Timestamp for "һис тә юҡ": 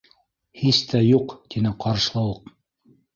0.61-1.35